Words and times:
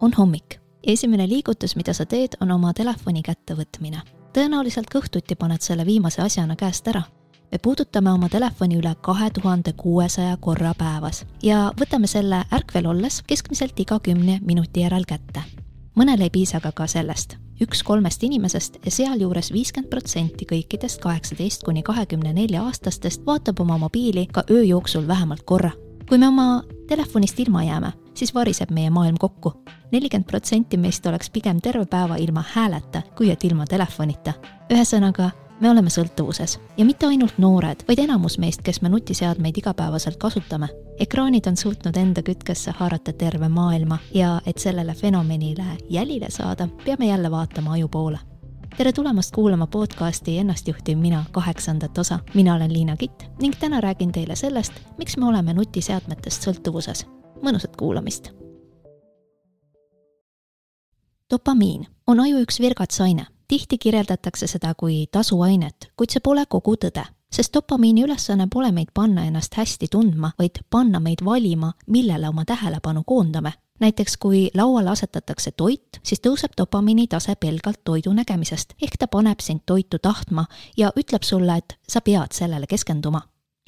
on 0.00 0.12
hommik. 0.18 0.60
esimene 0.86 1.28
liigutus, 1.28 1.76
mida 1.76 1.92
sa 1.92 2.06
teed, 2.06 2.28
on 2.40 2.50
oma 2.50 2.72
telefoni 2.72 3.22
kättevõtmine. 3.22 4.00
tõenäoliselt 4.32 4.90
kõhtuti 4.94 5.36
paned 5.36 5.60
selle 5.60 5.86
viimase 5.86 6.22
asjana 6.22 6.56
käest 6.56 6.88
ära. 6.88 7.02
me 7.52 7.58
puudutame 7.58 8.12
oma 8.12 8.28
telefoni 8.28 8.78
üle 8.78 8.94
kahe 9.00 9.30
tuhande 9.30 9.72
kuuesaja 9.72 10.36
korra 10.36 10.74
päevas 10.74 11.26
ja 11.42 11.72
võtame 11.80 12.06
selle 12.06 12.44
ärkvel 12.52 12.86
olles 12.86 13.22
keskmiselt 13.26 13.80
iga 13.80 14.00
kümne 14.00 14.40
minuti 14.42 14.80
järel 14.80 15.04
kätte. 15.04 15.42
mõnele 15.94 16.22
ei 16.22 16.30
piisa 16.30 16.56
aga 16.56 16.72
ka 16.72 16.86
sellest 16.86 17.36
üks 17.60 17.82
kolmest 17.82 18.22
inimesest 18.22 18.78
ja 18.84 18.90
sealjuures 18.90 19.52
viiskümmend 19.52 19.90
protsenti 19.90 20.46
kõikidest 20.46 21.00
kaheksateist 21.02 21.64
kuni 21.66 21.82
kahekümne 21.82 22.32
nelja 22.32 22.62
aastastest 22.62 23.26
vaatab 23.26 23.60
oma 23.60 23.78
mobiili 23.78 24.26
ka 24.32 24.44
öö 24.50 24.62
jooksul 24.62 25.06
vähemalt 25.06 25.42
korra. 25.42 25.70
kui 26.08 26.18
me 26.18 26.28
oma 26.28 26.62
telefonist 26.88 27.40
ilma 27.40 27.64
jääme, 27.64 27.92
siis 28.18 28.34
variseb 28.34 28.70
meie 28.70 28.90
maailm 28.90 29.16
kokku. 29.18 29.52
nelikümmend 29.92 30.26
protsenti 30.26 30.76
meist 30.76 31.06
oleks 31.06 31.30
pigem 31.30 31.60
terve 31.60 31.86
päeva 31.86 32.16
ilma 32.16 32.44
hääleta, 32.54 33.02
kui 33.16 33.30
et 33.30 33.44
ilma 33.44 33.66
telefonita. 33.66 34.32
ühesõnaga, 34.72 35.30
me 35.60 35.70
oleme 35.70 35.90
sõltuvuses 35.90 36.58
ja 36.76 36.84
mitte 36.84 37.06
ainult 37.06 37.38
noored, 37.38 37.84
vaid 37.88 37.98
enamus 37.98 38.38
meist, 38.38 38.62
kes 38.62 38.82
me 38.82 38.88
nutiseadmeid 38.88 39.58
igapäevaselt 39.58 40.16
kasutame. 40.16 40.68
ekraanid 40.98 41.46
on 41.46 41.56
suutnud 41.56 41.96
enda 41.96 42.22
kütkesse 42.22 42.74
haarata 42.78 43.12
terve 43.12 43.48
maailma 43.48 43.98
ja 44.14 44.40
et 44.46 44.58
sellele 44.58 44.94
fenomenile 44.94 45.64
jälile 45.90 46.30
saada, 46.30 46.68
peame 46.84 47.06
jälle 47.06 47.30
vaatama 47.30 47.72
aju 47.72 47.88
poole 47.88 48.18
tere 48.76 48.92
tulemast 48.92 49.34
kuulama 49.34 49.66
podcasti 49.66 50.38
Ennast 50.38 50.68
juhtiv 50.68 50.98
mina 50.98 51.24
kaheksandat 51.32 51.98
osa. 51.98 52.18
mina 52.34 52.54
olen 52.54 52.72
Liina 52.72 52.96
Kitt 52.96 53.24
ning 53.40 53.54
täna 53.60 53.80
räägin 53.80 54.12
teile 54.12 54.36
sellest, 54.36 54.72
miks 54.98 55.16
me 55.16 55.26
oleme 55.26 55.54
nutiseadmetest 55.54 56.42
sõltuvuses 56.42 57.06
mõnusat 57.42 57.76
kuulamist. 57.76 58.30
dopamiin 61.30 61.86
on 62.06 62.20
aju 62.20 62.40
üks 62.40 62.60
virgats 62.60 63.00
aine. 63.00 63.26
tihti 63.48 63.78
kirjeldatakse 63.78 64.46
seda 64.46 64.74
kui 64.74 65.06
tasuainet, 65.12 65.92
kuid 65.96 66.10
see 66.10 66.20
pole 66.20 66.46
kogu 66.48 66.76
tõde 66.76 67.04
sest 67.32 67.54
dopamiini 67.54 68.04
ülesanne 68.04 68.46
pole 68.52 68.72
meid 68.72 68.88
panna 68.94 69.24
ennast 69.24 69.54
hästi 69.54 69.88
tundma, 69.90 70.30
vaid 70.38 70.60
panna 70.70 71.00
meid 71.00 71.24
valima, 71.24 71.72
millele 71.86 72.28
oma 72.28 72.44
tähelepanu 72.44 73.02
koondame. 73.06 73.52
näiteks 73.80 74.16
kui 74.16 74.50
lauale 74.54 74.90
asetatakse 74.90 75.50
toit, 75.50 76.00
siis 76.02 76.20
tõuseb 76.20 76.56
dopamiini 76.58 77.06
tase 77.06 77.34
pelgalt 77.36 77.80
toidu 77.84 78.12
nägemisest, 78.12 78.74
ehk 78.82 78.96
ta 78.98 79.06
paneb 79.06 79.40
sind 79.40 79.60
toitu 79.66 79.98
tahtma 79.98 80.46
ja 80.76 80.92
ütleb 80.96 81.22
sulle, 81.22 81.56
et 81.56 81.78
sa 81.88 82.00
pead 82.00 82.32
sellele 82.32 82.66
keskenduma 82.66 83.20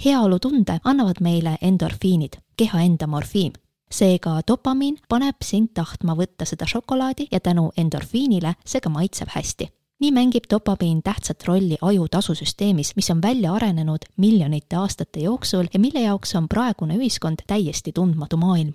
heaolutunde 0.05 0.81
annavad 0.85 1.21
meile 1.21 1.59
endorfiinid, 1.61 2.41
keha 2.57 2.81
enda 2.81 3.07
morfiin. 3.07 3.53
Seega 3.91 4.41
dopamiin 4.49 4.99
paneb 5.09 5.43
sind 5.45 5.75
tahtma 5.75 6.15
võtta 6.17 6.47
seda 6.47 6.67
šokolaadi 6.67 7.29
ja 7.33 7.41
tänu 7.41 7.71
endorfiinile 7.77 8.55
see 8.65 8.81
ka 8.81 8.89
maitseb 8.89 9.29
hästi 9.35 9.69
nii 10.01 10.13
mängib 10.17 10.47
dopamiin 10.51 11.03
tähtsat 11.03 11.45
rolli 11.45 11.77
aju 11.83 12.07
tasusüsteemis, 12.11 12.93
mis 12.97 13.11
on 13.11 13.23
välja 13.23 13.53
arenenud 13.55 14.07
miljonite 14.17 14.77
aastate 14.77 15.21
jooksul 15.21 15.69
ja 15.75 15.81
mille 15.81 16.01
jaoks 16.01 16.35
on 16.35 16.49
praegune 16.49 16.97
ühiskond 16.97 17.45
täiesti 17.47 17.93
tundmatu 17.93 18.37
maailm. 18.37 18.73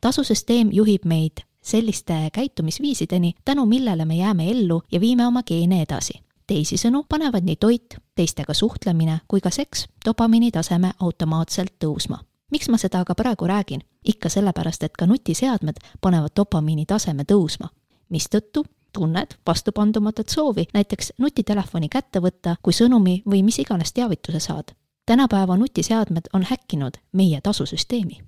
tasusüsteem 0.00 0.68
juhib 0.72 1.04
meid 1.04 1.44
selliste 1.62 2.28
käitumisviisideni, 2.32 3.34
tänu 3.44 3.66
millele 3.66 4.04
me 4.04 4.16
jääme 4.16 4.50
ellu 4.50 4.82
ja 4.92 5.00
viime 5.00 5.26
oma 5.26 5.42
geene 5.42 5.82
edasi 5.82 6.22
teisisõnu 6.46 7.04
panevad 7.08 7.46
nii 7.46 7.56
toit, 7.56 7.96
teistega 8.14 8.54
suhtlemine 8.54 9.20
kui 9.28 9.40
ka 9.40 9.50
seks 9.50 9.86
dopamiini 10.04 10.50
taseme 10.50 10.92
automaatselt 11.00 11.74
tõusma. 11.84 12.18
Miks 12.52 12.68
ma 12.68 12.78
seda 12.78 13.00
aga 13.00 13.14
praegu 13.18 13.48
räägin? 13.48 13.82
ikka 14.04 14.28
sellepärast, 14.28 14.82
et 14.82 14.96
ka 14.98 15.06
nutiseadmed 15.06 15.76
panevad 16.00 16.36
dopamiini 16.36 16.86
taseme 16.86 17.24
tõusma, 17.24 17.68
mistõttu 18.10 18.64
tunned 18.92 19.38
vastupandumatut 19.46 20.28
soovi 20.28 20.66
näiteks 20.74 21.12
nutitelefoni 21.18 21.88
kätte 21.88 22.20
võtta, 22.20 22.56
kui 22.62 22.72
sõnumi 22.72 23.22
või 23.26 23.42
mis 23.42 23.58
iganes 23.58 23.92
teavituse 23.92 24.40
saad. 24.40 24.74
tänapäeva 25.06 25.56
nutiseadmed 25.56 26.28
on 26.32 26.42
häkkinud 26.42 27.00
meie 27.12 27.40
tasusüsteemi 27.40 28.22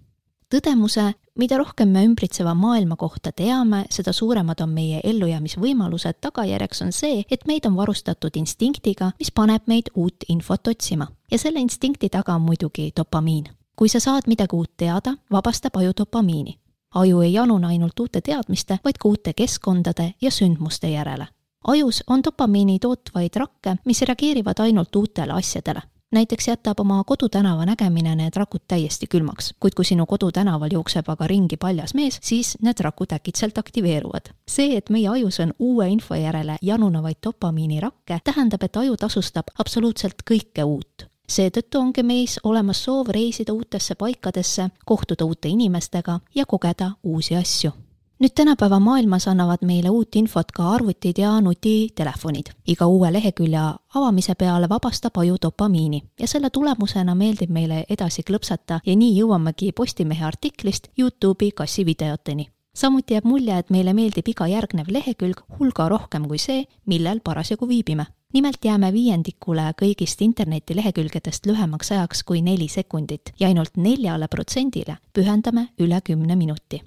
tõdemuse, 0.55 1.13
mida 1.39 1.59
rohkem 1.59 1.91
me 1.91 2.05
ümbritseva 2.07 2.55
maailma 2.55 2.97
kohta 2.97 3.33
teame, 3.33 3.85
seda 3.91 4.13
suuremad 4.13 4.61
on 4.63 4.71
meie 4.75 5.01
ellujäämisvõimalused, 5.05 6.21
tagajärjeks 6.21 6.83
on 6.87 6.95
see, 6.95 7.25
et 7.31 7.47
meid 7.51 7.67
on 7.67 7.77
varustatud 7.77 8.37
instinktiga, 8.39 9.13
mis 9.19 9.33
paneb 9.35 9.67
meid 9.71 9.91
uut 9.95 10.27
infot 10.29 10.69
otsima. 10.69 11.09
ja 11.31 11.39
selle 11.39 11.61
instinkti 11.61 12.09
taga 12.09 12.35
on 12.35 12.43
muidugi 12.43 12.93
dopamiin. 12.97 13.49
Kui 13.77 13.89
sa 13.89 14.01
saad 14.01 14.23
midagi 14.27 14.57
uut 14.57 14.71
teada, 14.77 15.15
vabastab 15.31 15.77
aju 15.77 15.93
dopamiini. 15.99 16.59
aju 16.95 17.21
ei 17.21 17.33
janune 17.33 17.67
ainult 17.67 18.01
uute 18.01 18.21
teadmiste, 18.21 18.79
vaid 18.85 18.99
ka 18.99 19.09
uute 19.09 19.33
keskkondade 19.33 20.15
ja 20.23 20.31
sündmuste 20.31 20.91
järele 20.91 21.27
ajus 21.65 22.05
on 22.07 22.21
dopamiini 22.25 22.79
tootvaid 22.79 23.37
rakke, 23.37 23.77
mis 23.85 24.03
reageerivad 24.03 24.61
ainult 24.61 24.97
uutele 24.97 25.33
asjadele 25.33 25.81
näiteks 26.15 26.49
jätab 26.49 26.81
oma 26.81 27.05
kodutänava 27.05 27.67
nägemine 27.67 28.15
need 28.15 28.37
rakud 28.37 28.63
täiesti 28.69 29.07
külmaks, 29.11 29.55
kuid 29.61 29.75
kui 29.75 29.85
sinu 29.85 30.07
kodutänaval 30.07 30.71
jookseb 30.73 31.09
aga 31.11 31.27
ringi 31.27 31.57
paljas 31.57 31.95
mees, 31.95 32.19
siis 32.23 32.55
need 32.63 32.81
rakud 32.81 33.13
äkitselt 33.13 33.59
aktiveeruvad. 33.59 34.31
see, 34.49 34.77
et 34.77 34.91
meie 34.91 35.09
ajus 35.09 35.41
on 35.41 35.55
uue 35.59 35.89
info 35.89 36.15
järele 36.15 36.57
janunevaid 36.63 37.19
dopamiinirakke, 37.27 38.19
tähendab, 38.25 38.63
et 38.63 38.77
aju 38.77 38.97
tasustab 38.97 39.51
absoluutselt 39.59 40.23
kõike 40.31 40.65
uut 40.65 41.09
seetõttu 41.29 41.79
ongi 41.79 42.03
meis 42.03 42.41
olemas 42.45 42.85
soov 42.85 43.09
reisida 43.09 43.53
uutesse 43.53 43.95
paikadesse, 43.95 44.69
kohtuda 44.85 45.25
uute 45.25 45.49
inimestega 45.49 46.21
ja 46.35 46.47
kogeda 46.47 46.93
uusi 47.03 47.37
asju 47.37 47.73
nüüd 48.25 48.33
tänapäeva 48.35 48.79
maailmas 48.81 49.27
annavad 49.29 49.65
meile 49.67 49.91
uut 49.91 50.17
infot 50.17 50.53
ka 50.53 50.71
arvutid 50.71 51.19
ja 51.19 51.41
nutitelefonid. 51.41 52.47
iga 52.67 52.87
uue 52.87 53.13
lehekülje 53.13 53.61
avamise 53.95 54.35
peale 54.35 54.69
vabastab 54.69 55.19
aju 55.19 55.37
dopamiini 55.43 56.03
ja 56.21 56.27
selle 56.27 56.51
tulemusena 56.51 57.15
meeldib 57.15 57.51
meile 57.51 57.85
edasi 57.89 58.23
klõpsata 58.23 58.81
ja 58.87 58.97
nii 58.97 59.19
jõuamegi 59.19 59.73
Postimehe 59.73 60.25
artiklist 60.25 60.89
Youtube'i 60.99 61.51
kassivideoteni. 61.51 62.49
samuti 62.75 63.15
jääb 63.15 63.25
mulje, 63.25 63.59
et 63.59 63.71
meile 63.71 63.93
meeldib 63.93 64.29
iga 64.29 64.47
järgnev 64.47 64.87
lehekülg 64.89 65.41
hulga 65.59 65.89
rohkem 65.89 66.29
kui 66.29 66.39
see, 66.39 66.65
millel 66.87 67.21
parasjagu 67.21 67.69
viibime 67.69 68.07
nimelt 68.35 68.65
jääme 68.65 68.93
viiendikule 68.93 69.71
kõigist 69.81 70.25
internetilehekülgedest 70.27 71.47
lühemaks 71.47 71.93
ajaks 71.93 72.25
kui 72.27 72.43
neli 72.43 72.69
sekundit 72.69 73.35
ja 73.41 73.49
ainult 73.49 73.77
neljale 73.77 74.29
protsendile 74.29 74.99
pühendame 75.15 75.69
üle 75.79 76.01
kümne 76.05 76.37
minuti 76.37 76.83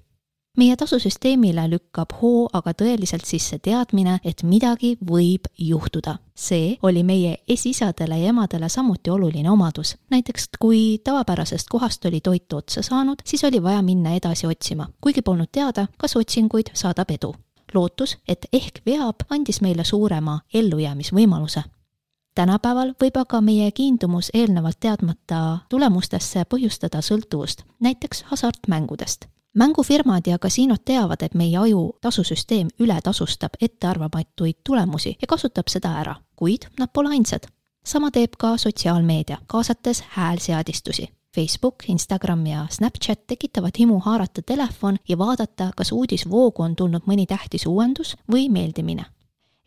meie 0.58 0.76
tasusüsteemile 0.76 1.68
lükkab 1.70 2.16
hoo 2.22 2.48
aga 2.54 2.74
tõeliselt 2.78 3.26
sisse 3.30 3.60
teadmine, 3.64 4.18
et 4.24 4.44
midagi 4.44 4.96
võib 5.06 5.48
juhtuda. 5.58 6.18
see 6.38 6.78
oli 6.84 7.04
meie 7.04 7.38
esisadele 7.48 8.20
ja 8.20 8.30
emadele 8.30 8.70
samuti 8.70 9.10
oluline 9.10 9.50
omadus. 9.52 9.96
näiteks 10.10 10.50
kui 10.60 11.00
tavapärasest 11.04 11.70
kohast 11.70 12.06
oli 12.06 12.22
toit 12.22 12.54
otsa 12.54 12.82
saanud, 12.82 13.22
siis 13.26 13.44
oli 13.44 13.64
vaja 13.64 13.82
minna 13.82 14.16
edasi 14.16 14.48
otsima, 14.48 14.88
kuigi 15.02 15.22
polnud 15.22 15.50
teada, 15.52 15.88
kas 15.98 16.16
otsinguid 16.16 16.70
saadab 16.74 17.12
edu. 17.12 17.36
Lootus, 17.74 18.18
et 18.28 18.46
ehk 18.54 18.82
veab, 18.86 19.26
andis 19.30 19.62
meile 19.62 19.84
suurema 19.84 20.40
ellujäämisvõimaluse 20.54 21.64
tänapäeval 22.38 22.94
võib 23.02 23.16
aga 23.18 23.42
meie 23.42 23.72
kiindumus 23.72 24.30
eelnevalt 24.34 24.78
teadmata 24.80 25.58
tulemustesse 25.70 26.44
põhjustada 26.46 27.02
sõltuvust, 27.02 27.64
näiteks 27.80 28.24
hasartmängudest 28.30 29.26
mängufirmad 29.58 30.22
ja 30.28 30.38
kasiinod 30.40 30.84
teavad, 30.86 31.22
et 31.22 31.34
meie 31.34 31.58
aju 31.58 31.98
tasusüsteem 32.02 32.68
ületasustab 32.80 33.58
ettearvamatuid 33.62 34.60
tulemusi 34.64 35.16
ja 35.22 35.28
kasutab 35.28 35.72
seda 35.74 35.96
ära, 36.02 36.16
kuid 36.36 36.70
nad 36.80 36.94
pole 36.94 37.10
ainsad. 37.10 37.50
sama 37.86 38.12
teeb 38.12 38.34
ka 38.38 38.58
sotsiaalmeedia, 38.58 39.38
kaasates 39.48 40.04
häälseadistusi. 40.10 41.08
Facebook, 41.38 41.76
Instagram 41.88 42.46
ja 42.46 42.68
Snapchat 42.70 43.28
tekitavad 43.28 43.78
himu 43.80 44.00
haarata 44.00 44.42
telefon 44.42 44.98
ja 45.10 45.18
vaadata, 45.18 45.70
kas 45.78 45.92
uudisvoogu 45.92 46.64
on 46.66 46.76
tulnud 46.76 47.06
mõni 47.06 47.28
tähtis 47.30 47.68
uuendus 47.70 48.16
või 48.32 48.50
meeldimine 48.50 49.06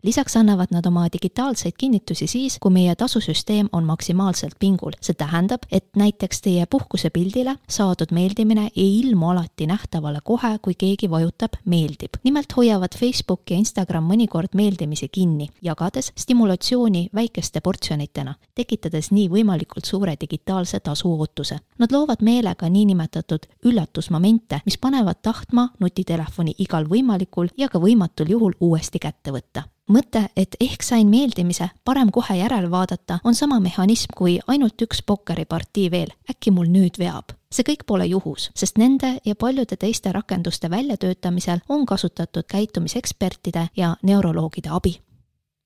lisaks 0.03 0.37
annavad 0.37 0.67
nad 0.71 0.87
oma 0.87 1.07
digitaalseid 1.13 1.73
kinnitusi 1.79 2.27
siis, 2.27 2.57
kui 2.61 2.73
meie 2.73 2.95
tasusüsteem 2.95 3.69
on 3.73 3.85
maksimaalselt 3.85 4.55
pingul. 4.59 4.93
see 5.01 5.15
tähendab, 5.15 5.63
et 5.73 5.87
näiteks 5.97 6.41
teie 6.41 6.67
puhkusepildile 6.67 7.57
saadud 7.69 8.13
meeldimine 8.13 8.71
ei 8.77 9.01
ilmu 9.01 9.29
alati 9.29 9.67
nähtavale 9.67 10.19
kohe, 10.25 10.59
kui 10.63 10.75
keegi 10.75 11.11
vajutab 11.11 11.53
meeldib. 11.65 12.11
nimelt 12.25 12.57
hoiavad 12.57 12.97
Facebook 12.99 13.51
ja 13.51 13.57
Instagram 13.57 14.05
mõnikord 14.05 14.55
meeldimisi 14.55 15.09
kinni, 15.09 15.49
jagades 15.63 16.13
stimulatsiooni 16.17 17.09
väikeste 17.15 17.61
portsjonitena, 17.61 18.35
tekitades 18.55 19.11
nii 19.11 19.29
võimalikult 19.29 19.85
suure 19.85 20.17
digitaalse 20.21 20.81
tasu 20.81 21.13
ootuse. 21.13 21.59
Nad 21.79 21.93
loovad 21.93 22.23
meelega 22.23 22.69
niinimetatud 22.69 23.47
üllatusmomente, 23.65 24.61
mis 24.65 24.79
panevad 24.79 25.21
tahtma 25.23 25.69
nutitelefoni 25.81 26.55
igal 26.59 26.89
võimalikul 26.89 27.49
ja 27.57 27.69
ka 27.69 27.79
võimatul 27.79 28.31
juhul 28.31 28.57
uuesti 28.61 28.99
kätte 28.99 29.33
võtta 29.33 29.65
mõte, 29.91 30.23
et 30.37 30.57
ehk 30.61 30.83
sain 30.83 31.09
meeldimise, 31.11 31.71
parem 31.85 32.11
kohe 32.15 32.37
järele 32.39 32.71
vaadata, 32.71 33.19
on 33.25 33.35
sama 33.35 33.61
mehhanism 33.61 34.15
kui 34.17 34.39
ainult 34.47 34.83
üks 34.83 35.03
pokkeripartii 35.07 35.91
veel, 35.91 36.15
äkki 36.31 36.51
mul 36.55 36.71
nüüd 36.71 36.99
veab. 36.99 37.37
see 37.51 37.67
kõik 37.67 37.83
pole 37.87 38.07
juhus, 38.07 38.51
sest 38.55 38.79
nende 38.79 39.19
ja 39.25 39.35
paljude 39.35 39.77
teiste 39.77 40.13
rakenduste 40.13 40.71
väljatöötamisel 40.71 41.61
on 41.69 41.87
kasutatud 41.87 42.47
käitumisekspertide 42.47 43.69
ja 43.77 43.97
neuroloogide 44.03 44.71
abi. 44.71 45.01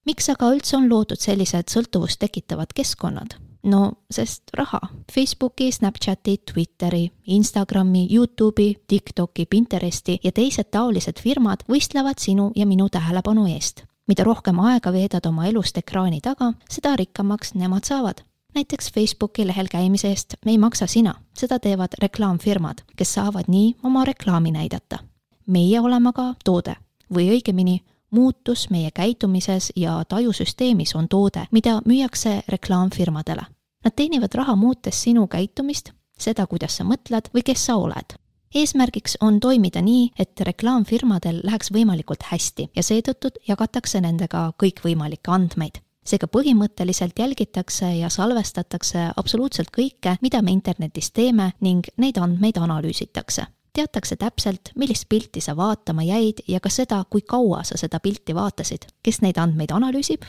miks 0.06 0.28
aga 0.28 0.50
üldse 0.54 0.76
on 0.76 0.88
loodud 0.88 1.20
sellised 1.20 1.68
sõltuvust 1.68 2.18
tekitavad 2.18 2.72
keskkonnad? 2.74 3.36
no 3.64 3.92
sest 4.10 4.42
raha. 4.54 4.80
Facebooki, 5.12 5.72
Snapchati, 5.72 6.42
Twitteri, 6.52 7.10
Instagrami, 7.26 8.08
Youtube'i, 8.10 8.74
TikToki, 8.86 9.46
Pinteresti 9.46 10.18
ja 10.24 10.32
teised 10.32 10.70
taolised 10.70 11.20
firmad 11.20 11.64
võistlevad 11.68 12.18
sinu 12.18 12.52
ja 12.56 12.66
minu 12.66 12.88
tähelepanu 12.88 13.46
eest. 13.46 13.84
Mida 14.06 14.24
rohkem 14.24 14.60
aega 14.60 14.92
veedad 14.92 15.26
oma 15.26 15.46
elust 15.46 15.78
ekraani 15.78 16.20
taga, 16.20 16.52
seda 16.70 16.96
rikkamaks 16.96 17.54
nemad 17.54 17.84
saavad. 17.84 18.22
näiteks 18.54 18.92
Facebooki 18.92 19.46
lehel 19.46 19.66
käimise 19.70 20.08
eest 20.08 20.34
ei 20.46 20.58
maksa 20.58 20.86
sina, 20.86 21.14
seda 21.34 21.58
teevad 21.58 21.96
reklaamfirmad, 22.02 22.84
kes 22.96 23.14
saavad 23.14 23.44
nii 23.48 23.76
oma 23.82 24.04
reklaami 24.04 24.50
näidata. 24.50 24.98
meie 25.46 25.80
oleme 25.80 26.08
aga 26.08 26.34
toode 26.44 26.76
või 27.14 27.30
õigemini 27.30 27.80
muutus 28.10 28.70
meie 28.70 28.90
käitumises 28.90 29.72
ja 29.76 30.04
tajusüsteemis 30.08 30.94
on 30.94 31.08
toode, 31.08 31.46
mida 31.50 31.80
müüakse 31.84 32.42
reklaamfirmadele. 32.48 33.42
Nad 33.84 33.92
teenivad 33.96 34.34
raha 34.34 34.56
muutes 34.56 35.02
sinu 35.02 35.26
käitumist, 35.26 35.90
seda, 36.18 36.46
kuidas 36.46 36.76
sa 36.76 36.84
mõtled 36.84 37.28
või 37.34 37.42
kes 37.44 37.66
sa 37.66 37.76
oled. 37.76 38.16
Eesmärgiks 38.54 39.16
on 39.20 39.40
toimida 39.40 39.82
nii, 39.82 40.10
et 40.18 40.40
reklaamfirmadel 40.40 41.40
läheks 41.44 41.72
võimalikult 41.74 42.22
hästi 42.30 42.70
ja 42.76 42.82
seetõttu 42.82 43.34
jagatakse 43.48 44.00
nendega 44.00 44.52
kõikvõimalikke 44.62 45.34
andmeid 45.34 45.82
seega 46.04 46.28
põhimõtteliselt 46.28 47.18
jälgitakse 47.18 47.88
ja 47.96 48.10
salvestatakse 48.12 49.08
absoluutselt 49.16 49.72
kõike, 49.74 50.18
mida 50.22 50.42
me 50.42 50.52
internetis 50.52 51.10
teeme 51.16 51.52
ning 51.64 51.88
neid 51.96 52.20
andmeid 52.20 52.60
analüüsitakse. 52.60 53.46
teatakse 53.74 54.16
täpselt, 54.16 54.70
millist 54.76 55.08
pilti 55.08 55.40
sa 55.40 55.56
vaatama 55.56 56.02
jäid 56.02 56.44
ja 56.48 56.60
ka 56.60 56.70
seda, 56.70 57.04
kui 57.10 57.22
kaua 57.22 57.64
sa 57.64 57.76
seda 57.76 58.00
pilti 58.00 58.34
vaatasid. 58.34 58.86
kes 59.02 59.20
neid 59.20 59.38
andmeid 59.38 59.72
analüüsib, 59.72 60.22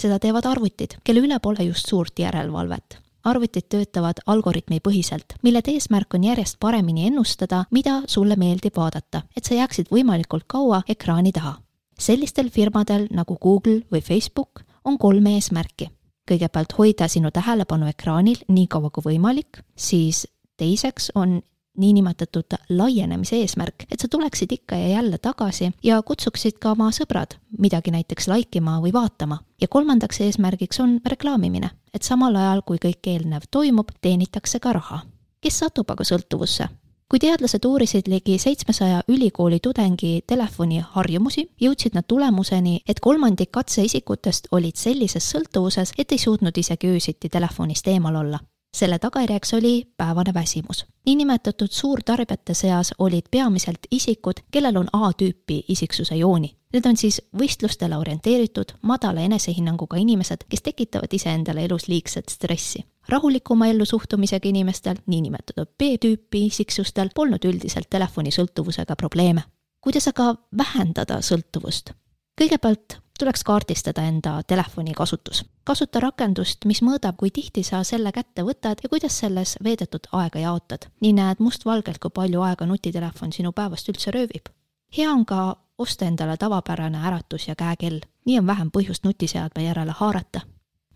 seda 0.00 0.18
teevad 0.18 0.46
arvutid, 0.46 0.96
kelle 1.04 1.20
üle 1.20 1.38
pole 1.38 1.64
just 1.64 1.88
suurt 1.88 2.18
järelevalvet. 2.18 2.98
Arvutid 3.30 3.68
töötavad 3.68 4.22
algoritmipõhiselt, 4.26 5.36
mille 5.42 5.62
eesmärk 5.66 6.14
on 6.14 6.24
järjest 6.24 6.58
paremini 6.60 7.06
ennustada, 7.06 7.64
mida 7.70 8.02
sulle 8.06 8.36
meeldib 8.36 8.76
vaadata, 8.76 9.22
et 9.36 9.44
sa 9.44 9.54
jääksid 9.54 9.92
võimalikult 9.92 10.44
kaua 10.46 10.82
ekraani 10.88 11.32
taha. 11.32 11.58
sellistel 11.98 12.48
firmadel 12.50 13.08
nagu 13.10 13.36
Google 13.42 13.82
või 13.92 14.00
Facebook 14.00 14.62
on 14.84 14.98
kolm 14.98 15.26
eesmärki. 15.26 15.90
kõigepealt 16.30 16.72
hoida 16.78 17.08
sinu 17.08 17.30
tähelepanu 17.30 17.86
ekraanil 17.86 18.36
nii 18.48 18.66
kaua 18.66 18.90
kui 18.90 19.14
võimalik, 19.14 19.62
siis 19.76 20.26
teiseks 20.56 21.10
on 21.14 21.42
niinimetatud 21.78 22.58
laienemise 22.68 23.36
eesmärk, 23.42 23.86
et 23.90 24.00
sa 24.00 24.08
tuleksid 24.08 24.52
ikka 24.52 24.76
ja 24.76 24.88
jälle 24.88 25.18
tagasi 25.18 25.72
ja 25.84 26.02
kutsuksid 26.02 26.58
ka 26.60 26.72
oma 26.76 26.90
sõbrad 26.94 27.38
midagi 27.58 27.94
näiteks 27.94 28.28
like 28.28 28.58
ima 28.58 28.78
või 28.82 28.92
vaatama. 28.92 29.38
ja 29.60 29.68
kolmandaks 29.68 30.20
eesmärgiks 30.20 30.80
on 30.80 31.00
reklaamimine, 31.06 31.70
et 31.94 32.02
samal 32.02 32.36
ajal, 32.36 32.62
kui 32.62 32.78
kõik 32.78 33.06
eelnev 33.06 33.48
toimub, 33.50 33.90
teenitakse 34.00 34.60
ka 34.60 34.72
raha. 34.72 35.00
kes 35.40 35.58
satub 35.58 35.90
aga 35.90 36.04
sõltuvusse? 36.04 36.68
kui 37.08 37.18
teadlased 37.18 37.64
uurisid 37.64 38.08
ligi 38.08 38.38
seitsmesaja 38.38 39.02
ülikooli 39.08 39.60
tudengi 39.62 40.22
telefoni 40.26 40.82
harjumusi, 40.96 41.46
jõudsid 41.60 41.94
nad 41.94 42.04
tulemuseni, 42.04 42.80
et 42.88 43.00
kolmandik 43.00 43.50
katseisikutest 43.50 44.48
olid 44.52 44.76
sellises 44.76 45.30
sõltuvuses, 45.30 45.94
et 45.98 46.12
ei 46.12 46.18
suutnud 46.18 46.58
isegi 46.58 46.92
öösiti 46.92 47.28
telefonist 47.28 47.88
eemal 47.88 48.16
olla 48.16 48.38
selle 48.76 48.98
tagajärjeks 48.98 49.54
oli 49.54 49.92
päevane 49.96 50.34
väsimus. 50.34 50.86
niinimetatud 51.06 51.68
suurtarbijate 51.70 52.54
seas 52.54 52.94
olid 52.98 53.22
peamiselt 53.30 53.78
isikud, 53.90 54.34
kellel 54.50 54.76
on 54.76 54.88
A-tüüpi 54.92 55.64
isiksuse 55.68 56.14
jooni. 56.14 56.56
Need 56.72 56.84
on 56.86 56.96
siis 56.96 57.22
võistlustele 57.38 57.96
orienteeritud, 57.96 58.72
madala 58.82 59.20
enesehinnanguga 59.20 59.96
inimesed, 59.96 60.44
kes 60.48 60.62
tekitavad 60.62 61.12
iseendale 61.12 61.64
elus 61.64 61.88
liigset 61.88 62.28
stressi. 62.28 62.84
rahulikuma 63.08 63.66
ellusuhtumisega 63.66 64.48
inimestel, 64.48 64.96
niinimetatud 65.06 65.68
B-tüüpi 65.78 66.46
isiksustel, 66.46 67.08
polnud 67.14 67.44
üldiselt 67.44 67.90
telefonisõltuvusega 67.90 68.96
probleeme. 68.96 69.42
kuidas 69.80 70.08
aga 70.08 70.34
vähendada 70.58 71.20
sõltuvust? 71.20 71.92
kõigepealt 72.40 73.00
tuleks 73.18 73.44
kaardistada 73.44 74.02
enda 74.02 74.42
telefoni 74.46 74.92
kasutus. 74.94 75.44
kasuta 75.64 76.00
rakendust, 76.00 76.64
mis 76.64 76.82
mõõdab, 76.82 77.16
kui 77.16 77.30
tihti 77.30 77.62
sa 77.62 77.82
selle 77.84 78.12
kätte 78.12 78.42
võtad 78.42 78.82
ja 78.82 78.88
kuidas 78.88 79.18
selles 79.18 79.56
veedetud 79.64 80.06
aega 80.12 80.38
jaotad. 80.38 80.86
nii 81.00 81.12
näed 81.12 81.36
mustvalgelt, 81.38 81.98
kui 81.98 82.10
palju 82.14 82.42
aega 82.42 82.66
nutitelefon 82.66 83.32
sinu 83.32 83.52
päevast 83.52 83.88
üldse 83.88 84.10
röövib. 84.10 84.48
hea 84.96 85.10
on 85.10 85.26
ka 85.26 85.56
osta 85.78 86.04
endale 86.04 86.36
tavapärane 86.36 86.98
äratus- 86.98 87.48
ja 87.48 87.54
käekell, 87.54 88.00
nii 88.24 88.38
on 88.38 88.46
vähem 88.46 88.70
põhjust 88.70 89.04
nutiseadme 89.04 89.64
järele 89.64 89.92
haarata. 89.92 90.40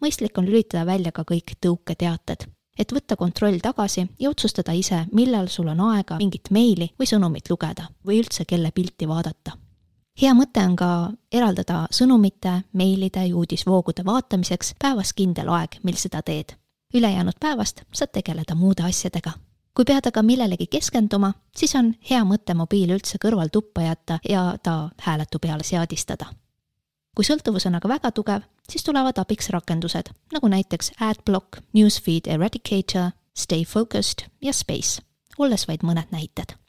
mõistlik 0.04 0.38
on 0.38 0.46
lülitada 0.46 0.86
välja 0.86 1.12
ka 1.12 1.22
kõik 1.22 1.56
tõuketeated, 1.66 2.46
et 2.78 2.92
võtta 2.92 3.16
kontroll 3.16 3.58
tagasi 3.58 4.08
ja 4.18 4.30
otsustada 4.30 4.72
ise, 4.72 5.06
millal 5.12 5.48
sul 5.48 5.68
on 5.68 5.80
aega 5.80 6.16
mingit 6.18 6.50
meili 6.50 6.90
või 6.98 7.06
sõnumit 7.06 7.50
lugeda 7.50 7.88
või 8.06 8.18
üldse 8.22 8.44
kelle 8.44 8.70
pilti 8.70 9.08
vaadata 9.08 9.61
hea 10.22 10.32
mõte 10.38 10.62
on 10.62 10.74
ka 10.78 10.88
eraldada 11.34 11.86
sõnumite, 11.94 12.60
meilide 12.78 13.24
ja 13.26 13.36
uudisvoogude 13.36 14.04
vaatamiseks 14.06 14.74
päevas 14.82 15.12
kindel 15.18 15.50
aeg, 15.50 15.80
mil 15.82 15.98
seda 15.98 16.22
teed. 16.22 16.54
ülejäänud 16.94 17.38
päevast 17.40 17.82
saad 17.92 18.12
tegeleda 18.12 18.54
muude 18.54 18.82
asjadega. 18.82 19.32
kui 19.74 19.84
pead 19.84 20.06
aga 20.06 20.22
millelegi 20.22 20.66
keskenduma, 20.66 21.32
siis 21.56 21.74
on 21.74 21.94
hea 22.10 22.24
mõte 22.24 22.54
mobiil 22.54 22.90
üldse 22.90 23.18
kõrval 23.18 23.48
tuppa 23.52 23.82
jätta 23.82 24.18
ja 24.28 24.58
ta 24.62 24.90
hääletu 24.98 25.38
peale 25.38 25.64
seadistada. 25.64 26.26
kui 27.16 27.24
sõltuvus 27.24 27.66
on 27.66 27.74
aga 27.74 27.88
väga 27.88 28.10
tugev, 28.10 28.42
siis 28.70 28.84
tulevad 28.84 29.18
abiks 29.18 29.50
rakendused, 29.50 30.10
nagu 30.32 30.48
näiteks 30.48 30.92
Adblock, 31.00 31.58
Newsfeed 31.72 32.26
Eradicator, 32.26 33.10
Stay 33.34 33.64
Focused 33.64 34.28
ja 34.42 34.52
Space, 34.52 35.02
olles 35.38 35.68
vaid 35.68 35.82
mõned 35.82 36.06
näited 36.10 36.61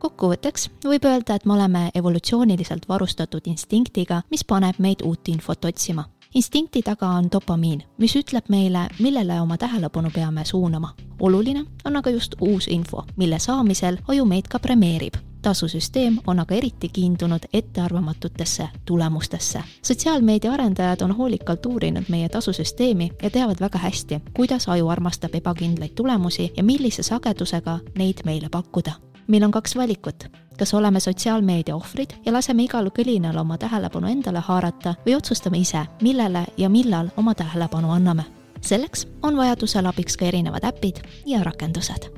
kokkuvõtteks 0.00 0.70
võib 0.84 1.04
öelda, 1.04 1.36
et 1.36 1.44
me 1.46 1.54
oleme 1.54 1.90
evolutsiooniliselt 1.94 2.88
varustatud 2.88 3.46
instinktiga, 3.46 4.22
mis 4.30 4.44
paneb 4.44 4.78
meid 4.78 5.04
uut 5.04 5.28
infot 5.28 5.64
otsima. 5.64 6.04
instinkti 6.34 6.82
taga 6.82 7.08
on 7.08 7.28
dopamiin, 7.32 7.82
mis 7.98 8.16
ütleb 8.16 8.44
meile, 8.48 8.88
millele 8.98 9.40
oma 9.40 9.56
tähelepanu 9.56 10.10
peame 10.14 10.44
suunama. 10.44 10.94
oluline 11.20 11.64
on 11.84 11.96
aga 11.96 12.10
just 12.10 12.34
uus 12.40 12.68
info, 12.68 13.04
mille 13.16 13.38
saamisel 13.38 13.98
aju 14.08 14.24
meid 14.24 14.48
ka 14.48 14.58
premeerib 14.58 15.14
tasusüsteem 15.42 16.18
on 16.26 16.40
aga 16.40 16.54
eriti 16.54 16.88
kiindunud 16.88 17.40
ettearvamatutesse 17.52 18.68
tulemustesse. 18.84 19.62
sotsiaalmeedia 19.82 20.52
arendajad 20.52 21.00
on 21.00 21.16
hoolikalt 21.16 21.66
uurinud 21.66 22.04
meie 22.08 22.28
tasusüsteemi 22.28 23.12
ja 23.22 23.30
teavad 23.30 23.56
väga 23.60 23.78
hästi, 23.78 24.20
kuidas 24.32 24.68
aju 24.68 24.88
armastab 24.88 25.34
ebakindlaid 25.34 25.92
tulemusi 25.94 26.52
ja 26.56 26.64
millise 26.64 27.02
sagedusega 27.02 27.78
neid 27.98 28.18
meile 28.24 28.48
pakkuda 28.48 28.92
meil 29.26 29.44
on 29.44 29.50
kaks 29.50 29.76
valikut, 29.76 30.24
kas 30.58 30.74
oleme 30.74 31.00
sotsiaalmeedia 31.00 31.76
ohvrid 31.76 32.10
ja 32.26 32.32
laseme 32.32 32.62
igal 32.62 32.90
kõlinal 32.98 33.36
oma 33.40 33.58
tähelepanu 33.58 34.10
endale 34.12 34.42
haarata 34.44 34.94
või 35.06 35.16
otsustame 35.16 35.58
ise, 35.58 35.86
millele 36.02 36.44
ja 36.56 36.68
millal 36.68 37.08
oma 37.16 37.34
tähelepanu 37.34 37.90
anname. 37.90 38.24
selleks 38.60 39.06
on 39.22 39.36
vajadusel 39.36 39.86
abiks 39.86 40.16
ka 40.16 40.24
erinevad 40.24 40.64
äpid 40.64 41.00
ja 41.26 41.42
rakendused. 41.44 42.10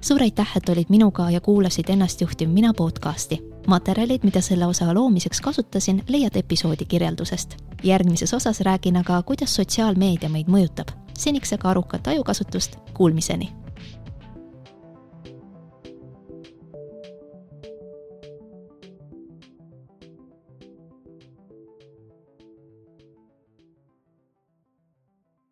suur 0.00 0.22
aitäh, 0.22 0.56
et 0.56 0.68
olid 0.68 0.86
minuga 0.88 1.30
ja 1.30 1.40
kuulasid 1.40 1.88
Ennastjuhtiv 1.88 2.48
mina 2.48 2.74
podcasti. 2.74 3.42
materjalid, 3.66 4.20
mida 4.22 4.40
selle 4.40 4.66
osa 4.66 4.94
loomiseks 4.94 5.40
kasutasin, 5.40 6.04
leiad 6.08 6.36
episoodi 6.36 6.84
kirjeldusest. 6.84 7.56
järgmises 7.82 8.34
osas 8.34 8.60
räägin 8.60 8.96
aga, 8.96 9.22
kuidas 9.22 9.54
sotsiaalmeedia 9.54 10.28
meid 10.28 10.46
mõjutab. 10.46 10.88
seniks 11.18 11.52
aga 11.52 11.70
arukat 11.70 12.06
ajukasutust, 12.06 12.76
kuulmiseni 12.94 13.61